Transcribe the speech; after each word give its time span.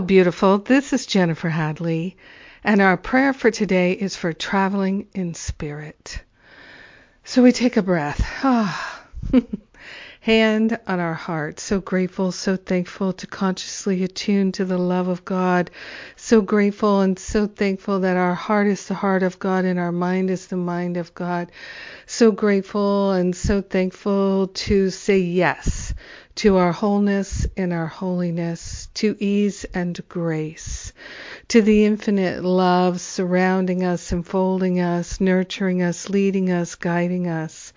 Beautiful. 0.00 0.58
This 0.58 0.92
is 0.92 1.06
Jennifer 1.06 1.48
Hadley, 1.48 2.18
and 2.62 2.82
our 2.82 2.98
prayer 2.98 3.32
for 3.32 3.50
today 3.50 3.92
is 3.92 4.14
for 4.14 4.34
traveling 4.34 5.08
in 5.14 5.32
spirit. 5.32 6.22
So 7.24 7.42
we 7.42 7.50
take 7.50 7.78
a 7.78 7.82
breath. 7.82 8.20
Ah. 8.44 9.02
Hand 10.20 10.78
on 10.86 11.00
our 11.00 11.14
heart. 11.14 11.60
So 11.60 11.80
grateful, 11.80 12.30
so 12.30 12.56
thankful 12.56 13.14
to 13.14 13.26
consciously 13.26 14.02
attune 14.02 14.52
to 14.52 14.64
the 14.64 14.76
love 14.76 15.08
of 15.08 15.24
God. 15.24 15.70
So 16.16 16.42
grateful 16.42 17.00
and 17.00 17.18
so 17.18 17.46
thankful 17.46 18.00
that 18.00 18.16
our 18.16 18.34
heart 18.34 18.66
is 18.66 18.88
the 18.88 18.94
heart 18.94 19.22
of 19.22 19.38
God 19.38 19.64
and 19.64 19.78
our 19.78 19.92
mind 19.92 20.28
is 20.30 20.48
the 20.48 20.56
mind 20.56 20.96
of 20.96 21.14
God. 21.14 21.50
So 22.04 22.32
grateful 22.32 23.12
and 23.12 23.34
so 23.34 23.62
thankful 23.62 24.48
to 24.48 24.90
say 24.90 25.18
yes 25.18 25.94
to 26.36 26.58
our 26.58 26.72
wholeness 26.72 27.46
and 27.56 27.72
our 27.72 27.86
holiness, 27.86 28.88
to 28.94 29.16
ease 29.18 29.64
and 29.72 29.98
grace, 30.08 30.92
to 31.48 31.62
the 31.62 31.86
infinite 31.86 32.44
love 32.44 33.00
surrounding 33.00 33.82
us, 33.82 34.12
enfolding 34.12 34.78
us, 34.78 35.18
nurturing 35.20 35.82
us, 35.82 36.10
leading 36.10 36.50
us, 36.50 36.74
guiding 36.74 37.26
us. 37.26 37.72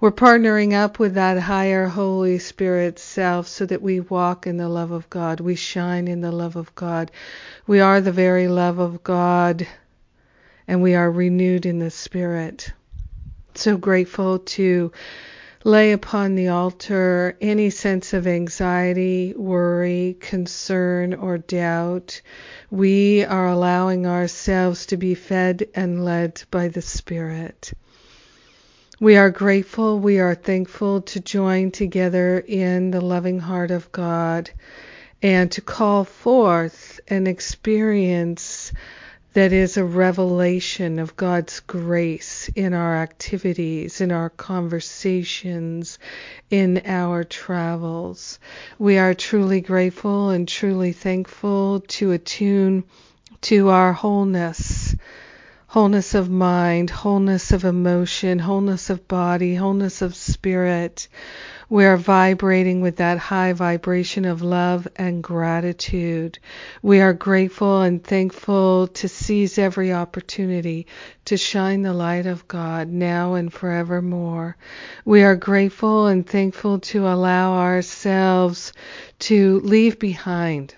We're 0.00 0.12
partnering 0.12 0.74
up 0.74 0.98
with 0.98 1.14
that 1.14 1.38
higher 1.38 1.86
Holy 1.86 2.38
Spirit 2.38 2.98
self 2.98 3.48
so 3.48 3.64
that 3.64 3.80
we 3.80 4.00
walk 4.00 4.46
in 4.46 4.58
the 4.58 4.68
love 4.68 4.90
of 4.90 5.08
God. 5.08 5.40
We 5.40 5.54
shine 5.54 6.06
in 6.06 6.20
the 6.20 6.32
love 6.32 6.56
of 6.56 6.74
God. 6.74 7.10
We 7.66 7.80
are 7.80 8.02
the 8.02 8.12
very 8.12 8.48
love 8.48 8.78
of 8.78 9.02
God 9.02 9.66
and 10.68 10.82
we 10.82 10.94
are 10.94 11.10
renewed 11.10 11.64
in 11.64 11.78
the 11.78 11.90
Spirit. 11.90 12.72
So 13.54 13.76
grateful 13.78 14.40
to 14.40 14.92
lay 15.64 15.92
upon 15.92 16.34
the 16.34 16.48
altar 16.48 17.36
any 17.40 17.70
sense 17.70 18.12
of 18.12 18.26
anxiety, 18.26 19.32
worry, 19.34 20.14
concern, 20.20 21.14
or 21.14 21.38
doubt. 21.38 22.20
We 22.70 23.24
are 23.24 23.48
allowing 23.48 24.06
ourselves 24.06 24.86
to 24.86 24.98
be 24.98 25.14
fed 25.14 25.66
and 25.74 26.04
led 26.04 26.42
by 26.50 26.68
the 26.68 26.82
Spirit. 26.82 27.72
We 29.00 29.16
are 29.16 29.30
grateful, 29.30 29.98
we 29.98 30.20
are 30.20 30.34
thankful 30.34 31.00
to 31.02 31.20
join 31.20 31.70
together 31.70 32.38
in 32.46 32.90
the 32.90 33.00
loving 33.00 33.40
heart 33.40 33.70
of 33.70 33.90
God 33.90 34.50
and 35.22 35.50
to 35.52 35.62
call 35.62 36.04
forth 36.04 37.00
and 37.08 37.26
experience 37.26 38.70
that 39.34 39.52
is 39.52 39.76
a 39.76 39.84
revelation 39.84 40.98
of 40.98 41.16
God's 41.16 41.60
grace 41.60 42.48
in 42.54 42.72
our 42.72 42.96
activities, 42.96 44.00
in 44.00 44.12
our 44.12 44.30
conversations, 44.30 45.98
in 46.50 46.82
our 46.86 47.24
travels. 47.24 48.38
We 48.78 48.98
are 48.98 49.14
truly 49.14 49.60
grateful 49.60 50.30
and 50.30 50.48
truly 50.48 50.92
thankful 50.92 51.80
to 51.80 52.12
attune 52.12 52.84
to 53.42 53.68
our 53.70 53.92
wholeness 53.92 54.73
wholeness 55.74 56.14
of 56.14 56.30
mind, 56.30 56.88
wholeness 56.88 57.50
of 57.50 57.64
emotion, 57.64 58.38
wholeness 58.38 58.90
of 58.90 59.08
body, 59.08 59.56
wholeness 59.56 60.02
of 60.02 60.14
spirit. 60.14 61.08
We 61.68 61.84
are 61.84 61.96
vibrating 61.96 62.80
with 62.80 62.98
that 62.98 63.18
high 63.18 63.54
vibration 63.54 64.24
of 64.24 64.40
love 64.40 64.86
and 64.94 65.20
gratitude. 65.20 66.38
We 66.80 67.00
are 67.00 67.12
grateful 67.12 67.82
and 67.82 68.04
thankful 68.04 68.86
to 68.86 69.08
seize 69.08 69.58
every 69.58 69.92
opportunity 69.92 70.86
to 71.24 71.36
shine 71.36 71.82
the 71.82 71.92
light 71.92 72.26
of 72.26 72.46
God 72.46 72.86
now 72.86 73.34
and 73.34 73.52
forevermore. 73.52 74.56
We 75.04 75.24
are 75.24 75.34
grateful 75.34 76.06
and 76.06 76.24
thankful 76.24 76.78
to 76.94 77.08
allow 77.08 77.54
ourselves 77.54 78.72
to 79.26 79.58
leave 79.64 79.98
behind 79.98 80.76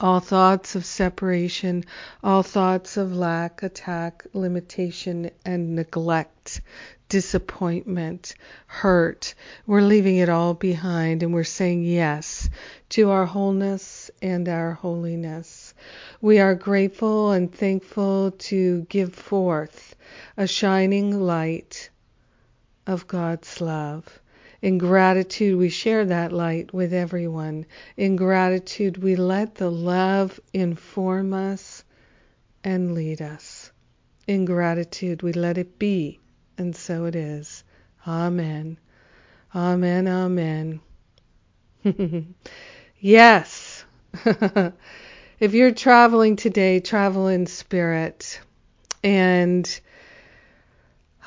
all 0.00 0.20
thoughts 0.20 0.76
of 0.76 0.84
separation, 0.84 1.84
all 2.22 2.42
thoughts 2.42 2.96
of 2.96 3.16
lack, 3.16 3.62
attack, 3.62 4.24
limitation, 4.32 5.30
and 5.44 5.74
neglect, 5.74 6.60
disappointment, 7.08 8.34
hurt. 8.66 9.34
We're 9.66 9.80
leaving 9.80 10.16
it 10.16 10.28
all 10.28 10.54
behind 10.54 11.22
and 11.22 11.34
we're 11.34 11.44
saying 11.44 11.82
yes 11.84 12.48
to 12.90 13.10
our 13.10 13.26
wholeness 13.26 14.10
and 14.22 14.48
our 14.48 14.72
holiness. 14.72 15.74
We 16.20 16.38
are 16.38 16.54
grateful 16.54 17.32
and 17.32 17.52
thankful 17.52 18.32
to 18.32 18.82
give 18.88 19.14
forth 19.14 19.96
a 20.36 20.46
shining 20.46 21.20
light 21.20 21.90
of 22.86 23.08
God's 23.08 23.60
love. 23.60 24.20
In 24.60 24.78
gratitude, 24.78 25.56
we 25.56 25.68
share 25.68 26.04
that 26.06 26.32
light 26.32 26.74
with 26.74 26.92
everyone. 26.92 27.66
In 27.96 28.16
gratitude, 28.16 28.96
we 28.96 29.14
let 29.14 29.54
the 29.54 29.70
love 29.70 30.40
inform 30.52 31.32
us 31.32 31.84
and 32.64 32.92
lead 32.92 33.22
us. 33.22 33.70
In 34.26 34.44
gratitude, 34.44 35.22
we 35.22 35.32
let 35.32 35.58
it 35.58 35.78
be, 35.78 36.18
and 36.58 36.74
so 36.74 37.04
it 37.04 37.14
is. 37.14 37.62
Amen. 38.06 38.78
Amen. 39.54 40.08
Amen. 40.08 40.80
yes. 42.98 43.84
if 44.24 45.54
you're 45.54 45.72
traveling 45.72 46.34
today, 46.34 46.80
travel 46.80 47.28
in 47.28 47.46
spirit. 47.46 48.40
And 49.04 49.80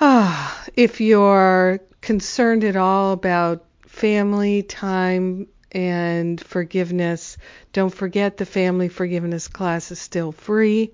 ah, 0.02 0.66
if 0.75 1.00
you're 1.00 1.80
concerned 2.01 2.63
at 2.63 2.75
all 2.75 3.13
about 3.13 3.66
family, 3.88 4.63
time, 4.63 5.47
and 5.72 6.41
forgiveness, 6.41 7.38
don't 7.72 7.94
forget 7.94 8.38
the 8.38 8.45
family 8.45 8.89
forgiveness 8.89 9.47
class 9.47 9.91
is 9.91 10.00
still 10.00 10.31
free. 10.31 10.91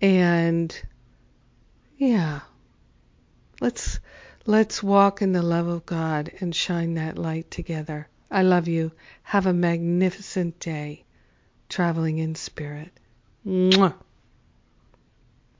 And 0.00 0.74
yeah, 1.96 2.40
let's 3.60 3.98
let's 4.46 4.82
walk 4.82 5.22
in 5.22 5.32
the 5.32 5.42
love 5.42 5.66
of 5.66 5.86
God 5.86 6.30
and 6.40 6.54
shine 6.54 6.94
that 6.94 7.18
light 7.18 7.50
together. 7.50 8.08
I 8.30 8.42
love 8.42 8.68
you. 8.68 8.92
Have 9.22 9.46
a 9.46 9.52
magnificent 9.52 10.60
day 10.60 11.04
traveling 11.68 12.18
in 12.18 12.34
spirit. 12.34 12.92
Mwah. 13.46 13.94